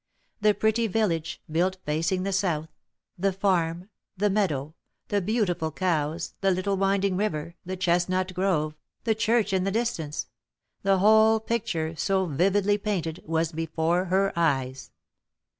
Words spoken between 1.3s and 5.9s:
built facing the south, the farm, the meadow, the beautiful